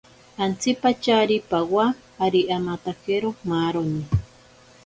[0.43, 1.85] Antsipatyari pawa
[2.25, 4.03] ari amatakero maaroni.